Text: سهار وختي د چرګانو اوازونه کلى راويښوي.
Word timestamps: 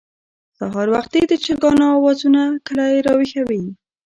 سهار 0.57 0.87
وختي 0.95 1.21
د 1.27 1.33
چرګانو 1.43 1.85
اوازونه 1.97 2.41
کلى 2.65 2.91
راويښوي. 3.07 3.63